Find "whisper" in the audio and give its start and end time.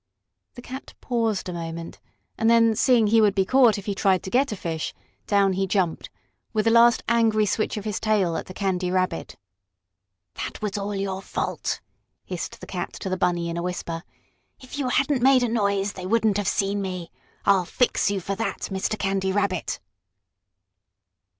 13.61-14.01